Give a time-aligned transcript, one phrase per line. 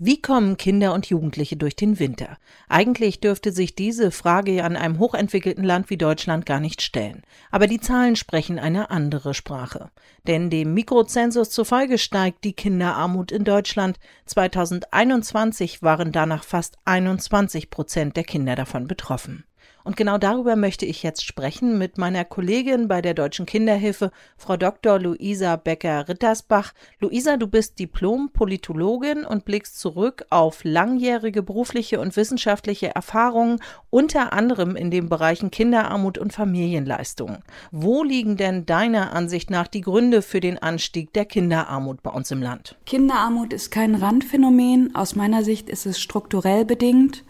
[0.00, 2.38] Wie kommen Kinder und Jugendliche durch den Winter?
[2.68, 7.22] Eigentlich dürfte sich diese Frage ja in einem hochentwickelten Land wie Deutschland gar nicht stellen.
[7.50, 9.90] Aber die Zahlen sprechen eine andere Sprache.
[10.28, 13.98] Denn dem Mikrozensus zufolge steigt die Kinderarmut in Deutschland.
[14.26, 19.46] 2021 waren danach fast 21 Prozent der Kinder davon betroffen.
[19.84, 24.58] Und genau darüber möchte ich jetzt sprechen mit meiner Kollegin bei der Deutschen Kinderhilfe, Frau
[24.58, 24.98] Dr.
[24.98, 26.74] Luisa Becker-Rittersbach.
[27.00, 34.76] Luisa, du bist Diplom-Politologin und blickst zurück auf langjährige berufliche und wissenschaftliche Erfahrungen, unter anderem
[34.76, 37.38] in den Bereichen Kinderarmut und Familienleistungen.
[37.70, 42.30] Wo liegen denn deiner Ansicht nach die Gründe für den Anstieg der Kinderarmut bei uns
[42.30, 42.76] im Land?
[42.84, 44.94] Kinderarmut ist kein Randphänomen.
[44.94, 47.24] Aus meiner Sicht ist es strukturell bedingt.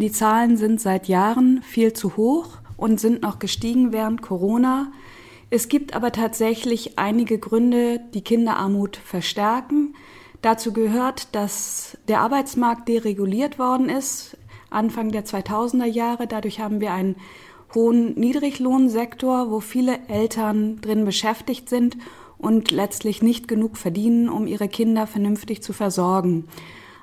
[0.00, 4.92] Die Zahlen sind seit Jahren viel zu hoch und sind noch gestiegen während Corona.
[5.50, 9.94] Es gibt aber tatsächlich einige Gründe, die Kinderarmut verstärken.
[10.42, 14.36] Dazu gehört, dass der Arbeitsmarkt dereguliert worden ist,
[14.70, 16.26] Anfang der 2000er Jahre.
[16.26, 17.16] Dadurch haben wir einen
[17.74, 21.96] hohen Niedriglohnsektor, wo viele Eltern drin beschäftigt sind
[22.38, 26.46] und letztlich nicht genug verdienen, um ihre Kinder vernünftig zu versorgen.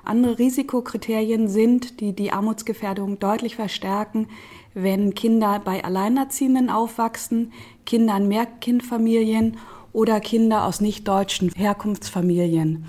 [0.04, 4.28] Andere Risikokriterien sind, die die Armutsgefährdung deutlich verstärken,
[4.74, 7.52] wenn Kinder bei Alleinerziehenden aufwachsen,
[7.86, 9.58] Kinder in Mehrkindfamilien
[9.92, 12.84] oder Kinder aus nicht deutschen Herkunftsfamilien.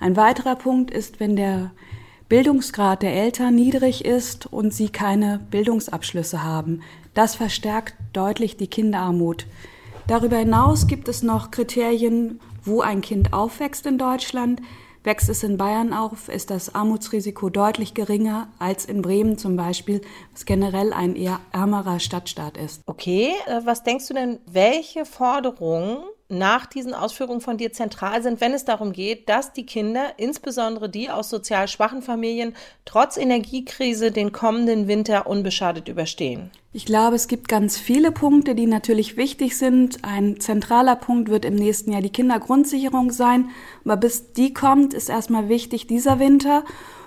[0.00, 1.72] Ein weiterer Punkt ist, wenn der
[2.28, 6.82] Bildungsgrad der Eltern niedrig ist und sie keine Bildungsabschlüsse haben.
[7.14, 9.46] Das verstärkt deutlich die Kinderarmut.
[10.06, 14.60] Darüber hinaus gibt es noch Kriterien, wo ein Kind aufwächst in Deutschland.
[15.08, 20.02] Wächst es in Bayern auf, ist das Armutsrisiko deutlich geringer als in Bremen zum Beispiel,
[20.32, 22.82] was generell ein eher ärmerer Stadtstaat ist.
[22.84, 25.96] Okay, äh, was denkst du denn, welche Forderungen
[26.28, 30.88] nach diesen Ausführungen von dir zentral sind, wenn es darum geht, dass die Kinder, insbesondere
[30.90, 36.50] die aus sozial schwachen Familien, trotz Energiekrise den kommenden Winter unbeschadet überstehen?
[36.72, 40.04] Ich glaube, es gibt ganz viele Punkte, die natürlich wichtig sind.
[40.04, 43.48] Ein zentraler Punkt wird im nächsten Jahr die Kindergrundsicherung sein.
[43.84, 46.64] Aber bis die kommt, ist erstmal wichtig dieser Winter.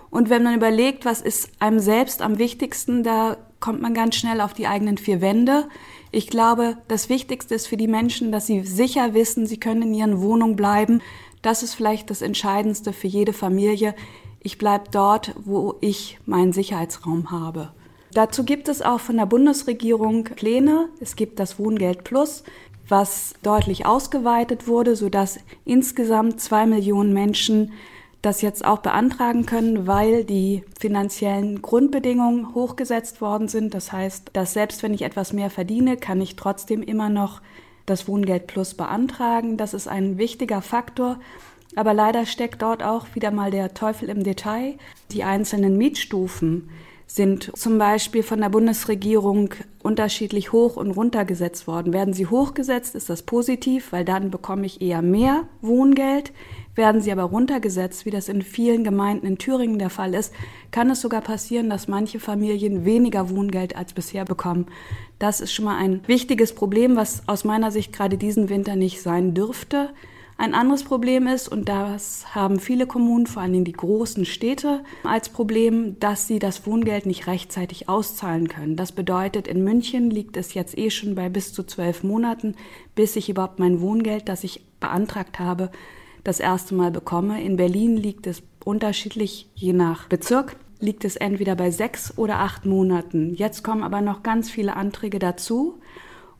[0.09, 4.41] Und wenn man überlegt, was ist einem selbst am wichtigsten, da kommt man ganz schnell
[4.41, 5.69] auf die eigenen vier Wände.
[6.11, 9.93] Ich glaube, das Wichtigste ist für die Menschen, dass sie sicher wissen, sie können in
[9.93, 11.01] ihren Wohnungen bleiben.
[11.41, 13.95] Das ist vielleicht das Entscheidendste für jede Familie.
[14.41, 17.71] Ich bleibe dort, wo ich meinen Sicherheitsraum habe.
[18.13, 20.89] Dazu gibt es auch von der Bundesregierung Pläne.
[20.99, 22.43] Es gibt das Wohngeld Plus,
[22.89, 27.71] was deutlich ausgeweitet wurde, sodass insgesamt zwei Millionen Menschen
[28.21, 33.73] das jetzt auch beantragen können, weil die finanziellen Grundbedingungen hochgesetzt worden sind.
[33.73, 37.41] Das heißt, dass selbst wenn ich etwas mehr verdiene, kann ich trotzdem immer noch
[37.87, 39.57] das Wohngeld Plus beantragen.
[39.57, 41.19] Das ist ein wichtiger Faktor.
[41.75, 44.75] Aber leider steckt dort auch wieder mal der Teufel im Detail.
[45.11, 46.69] Die einzelnen Mietstufen
[47.13, 51.91] sind zum Beispiel von der Bundesregierung unterschiedlich hoch und runtergesetzt worden.
[51.91, 56.31] Werden sie hochgesetzt, ist das positiv, weil dann bekomme ich eher mehr Wohngeld.
[56.73, 60.33] Werden sie aber runtergesetzt, wie das in vielen Gemeinden in Thüringen der Fall ist,
[60.71, 64.67] kann es sogar passieren, dass manche Familien weniger Wohngeld als bisher bekommen.
[65.19, 69.01] Das ist schon mal ein wichtiges Problem, was aus meiner Sicht gerade diesen Winter nicht
[69.01, 69.89] sein dürfte.
[70.41, 75.29] Ein anderes Problem ist, und das haben viele Kommunen, vor allem die großen Städte, als
[75.29, 78.75] Problem, dass sie das Wohngeld nicht rechtzeitig auszahlen können.
[78.75, 82.55] Das bedeutet, in München liegt es jetzt eh schon bei bis zu zwölf Monaten,
[82.95, 85.69] bis ich überhaupt mein Wohngeld, das ich beantragt habe,
[86.23, 87.43] das erste Mal bekomme.
[87.43, 92.65] In Berlin liegt es unterschiedlich, je nach Bezirk liegt es entweder bei sechs oder acht
[92.65, 93.35] Monaten.
[93.35, 95.79] Jetzt kommen aber noch ganz viele Anträge dazu.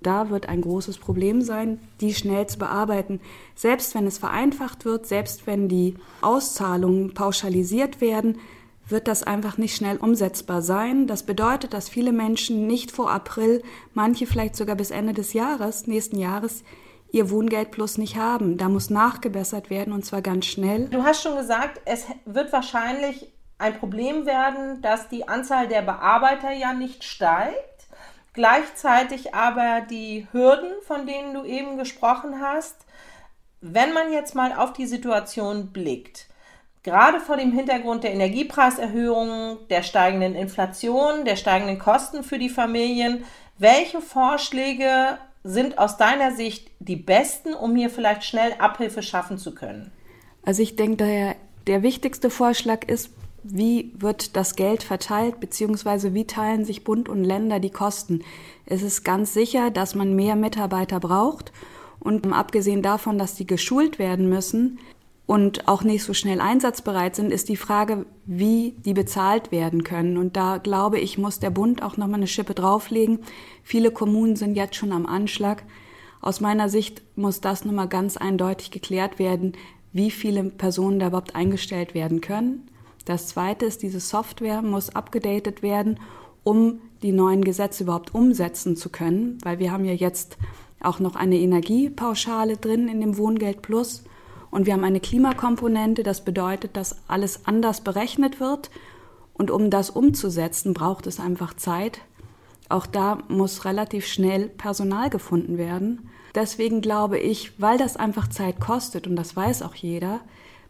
[0.02, 3.22] Da wird ein großes Problem sein, die schnell zu bearbeiten.
[3.56, 8.40] Selbst wenn es vereinfacht wird, selbst wenn die Auszahlungen pauschalisiert werden,
[8.88, 11.08] wird das einfach nicht schnell umsetzbar sein.
[11.08, 13.62] Das bedeutet, dass viele Menschen nicht vor April,
[13.94, 16.64] manche vielleicht sogar bis Ende des Jahres, nächsten Jahres,
[17.12, 18.58] ihr Wohngeld plus nicht haben.
[18.58, 20.88] Da muss nachgebessert werden und zwar ganz schnell.
[20.90, 26.52] Du hast schon gesagt, es wird wahrscheinlich ein Problem werden, dass die Anzahl der Bearbeiter
[26.52, 27.71] ja nicht steigt.
[28.34, 32.86] Gleichzeitig aber die Hürden, von denen du eben gesprochen hast.
[33.60, 36.28] Wenn man jetzt mal auf die Situation blickt,
[36.84, 43.26] gerade vor dem Hintergrund der Energiepreiserhöhungen, der steigenden Inflation, der steigenden Kosten für die Familien,
[43.58, 49.54] welche Vorschläge sind aus deiner Sicht die besten, um hier vielleicht schnell Abhilfe schaffen zu
[49.54, 49.92] können?
[50.44, 51.36] Also ich denke daher,
[51.68, 53.12] der wichtigste Vorschlag ist,
[53.44, 58.22] wie wird das Geld verteilt, beziehungsweise wie teilen sich Bund und Länder die Kosten.
[58.66, 61.52] Es ist ganz sicher, dass man mehr Mitarbeiter braucht
[62.00, 64.80] und abgesehen davon, dass die geschult werden müssen,
[65.32, 70.18] und auch nicht so schnell einsatzbereit sind, ist die Frage, wie die bezahlt werden können.
[70.18, 73.20] Und da glaube ich, muss der Bund auch nochmal eine Schippe drauflegen.
[73.64, 75.64] Viele Kommunen sind jetzt schon am Anschlag.
[76.20, 79.54] Aus meiner Sicht muss das nochmal ganz eindeutig geklärt werden,
[79.94, 82.68] wie viele Personen da überhaupt eingestellt werden können.
[83.06, 86.00] Das zweite ist, diese Software muss abgedatet werden,
[86.44, 90.38] um die neuen Gesetze überhaupt umsetzen zu können, weil wir haben ja jetzt
[90.82, 94.04] auch noch eine Energiepauschale drin in dem Wohngeld Plus.
[94.50, 98.70] Und wir haben eine Klimakomponente, das bedeutet, dass alles anders berechnet wird.
[99.34, 102.02] Und um das umzusetzen, braucht es einfach Zeit.
[102.70, 106.10] Auch da muss relativ schnell Personal gefunden werden.
[106.36, 110.22] Deswegen glaube ich, weil das einfach Zeit kostet, und das weiß auch jeder,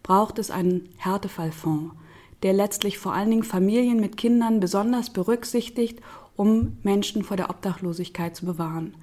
[0.03, 1.93] braucht es einen Härtefallfonds,
[2.43, 5.99] der letztlich vor allen Dingen Familien mit Kindern besonders berücksichtigt,
[6.35, 8.95] um Menschen vor der Obdachlosigkeit zu bewahren.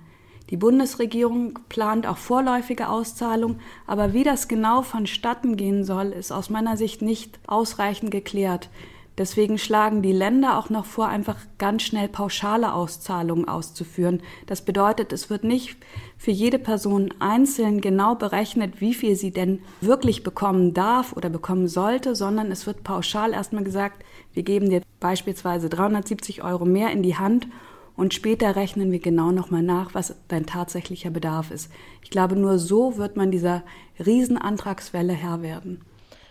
[0.50, 6.48] Die Bundesregierung plant auch vorläufige Auszahlung, aber wie das genau vonstatten gehen soll, ist aus
[6.48, 8.70] meiner Sicht nicht ausreichend geklärt.
[9.18, 14.22] Deswegen schlagen die Länder auch noch vor, einfach ganz schnell pauschale Auszahlungen auszuführen.
[14.46, 15.76] Das bedeutet, es wird nicht
[16.16, 21.66] für jede Person einzeln genau berechnet, wie viel sie denn wirklich bekommen darf oder bekommen
[21.66, 24.04] sollte, sondern es wird pauschal erstmal gesagt,
[24.34, 27.48] wir geben dir beispielsweise 370 Euro mehr in die Hand
[27.96, 31.72] und später rechnen wir genau nochmal nach, was dein tatsächlicher Bedarf ist.
[32.02, 33.64] Ich glaube, nur so wird man dieser
[33.98, 35.80] Riesenantragswelle Herr werden.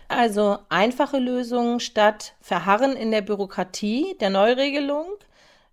[0.08, 5.06] Also einfache Lösungen statt Verharren in der Bürokratie der Neuregelung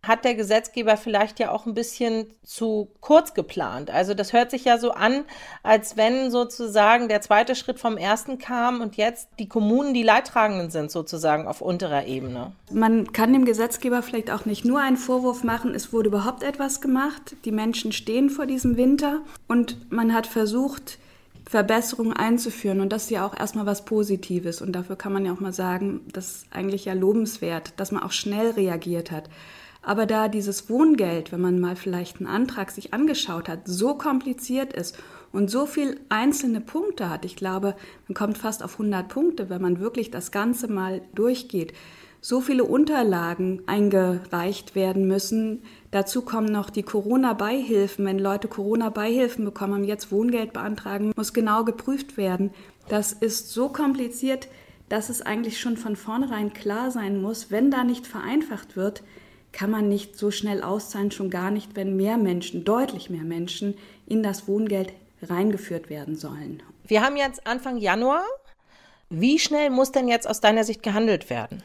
[0.07, 3.89] hat der Gesetzgeber vielleicht ja auch ein bisschen zu kurz geplant.
[3.89, 5.23] Also das hört sich ja so an,
[5.63, 10.69] als wenn sozusagen der zweite Schritt vom ersten kam und jetzt die Kommunen die Leidtragenden
[10.69, 12.51] sind sozusagen auf unterer Ebene.
[12.71, 16.81] Man kann dem Gesetzgeber vielleicht auch nicht nur einen Vorwurf machen, es wurde überhaupt etwas
[16.81, 20.99] gemacht, die Menschen stehen vor diesem Winter und man hat versucht,
[21.47, 25.33] Verbesserungen einzuführen und das ist ja auch erstmal was Positives und dafür kann man ja
[25.33, 29.29] auch mal sagen, das ist eigentlich ja lobenswert, dass man auch schnell reagiert hat.
[29.83, 34.73] Aber da dieses Wohngeld, wenn man mal vielleicht einen Antrag sich angeschaut hat, so kompliziert
[34.73, 34.97] ist
[35.31, 37.75] und so viel einzelne Punkte hat, ich glaube,
[38.07, 41.73] man kommt fast auf 100 Punkte, wenn man wirklich das Ganze mal durchgeht,
[42.25, 45.61] so viele Unterlagen eingereicht werden müssen.
[45.91, 48.03] Dazu kommen noch die Corona-Beihilfen.
[48.03, 52.49] Wenn Leute Corona-Beihilfen bekommen, jetzt Wohngeld beantragen, muss genau geprüft werden.
[52.89, 54.47] Das ist so kompliziert,
[54.89, 59.03] dass es eigentlich schon von vornherein klar sein muss, wenn da nicht vereinfacht wird,
[59.51, 63.75] kann man nicht so schnell auszahlen, schon gar nicht, wenn mehr Menschen, deutlich mehr Menschen
[64.07, 66.63] in das Wohngeld reingeführt werden sollen.
[66.87, 68.23] Wir haben jetzt Anfang Januar.
[69.11, 71.61] Wie schnell muss denn jetzt aus deiner Sicht gehandelt werden?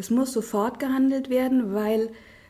[0.00, 2.08] Es muss sofort gehandelt werden, weil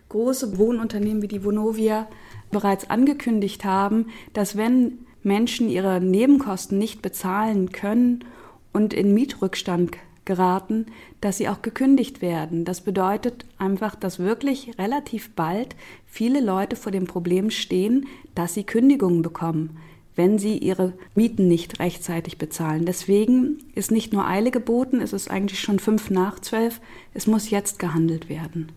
[0.09, 2.07] große Wohnunternehmen wie die Vonovia
[2.53, 8.25] bereits angekündigt haben, dass wenn Menschen ihre Nebenkosten nicht bezahlen können
[8.73, 10.87] und in Mietrückstand geraten,
[11.21, 12.65] dass sie auch gekündigt werden.
[12.65, 15.75] Das bedeutet einfach, dass wirklich relativ bald
[16.07, 18.07] viele Leute vor dem Problem stehen,
[18.37, 19.77] dass sie Kündigungen bekommen,
[20.17, 22.85] wenn sie ihre Mieten nicht rechtzeitig bezahlen.
[22.85, 26.81] Deswegen ist nicht nur Eile geboten, es ist eigentlich schon fünf nach zwölf,
[27.15, 28.73] es muss jetzt gehandelt werden.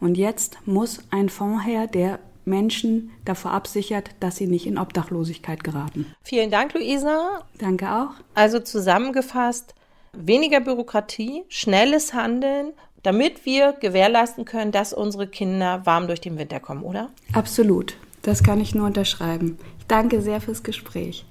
[0.00, 5.62] Und jetzt muss ein Fonds her, der Menschen davor absichert, dass sie nicht in Obdachlosigkeit
[5.62, 6.06] geraten.
[6.24, 7.44] Vielen Dank, Luisa.
[7.58, 8.10] Danke auch.
[8.34, 9.74] Also zusammengefasst,
[10.12, 16.60] weniger Bürokratie, schnelles Handeln, damit wir gewährleisten können, dass unsere Kinder warm durch den Winter
[16.60, 17.10] kommen, oder?
[17.32, 17.96] Absolut.
[18.22, 19.58] Das kann ich nur unterschreiben.
[19.78, 21.26] Ich danke sehr fürs Gespräch.